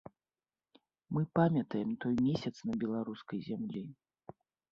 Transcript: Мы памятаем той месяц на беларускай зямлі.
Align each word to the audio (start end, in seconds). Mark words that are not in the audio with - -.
Мы 1.17 1.21
памятаем 1.39 1.89
той 2.05 2.15
месяц 2.29 2.53
на 2.71 2.79
беларускай 2.87 3.39
зямлі. 3.51 3.85